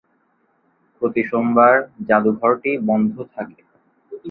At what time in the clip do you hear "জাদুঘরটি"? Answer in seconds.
2.07-2.71